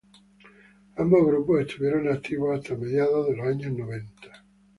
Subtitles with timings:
[0.97, 4.43] Ambos grupos estuvieron activos hasta mediados de los años noventa.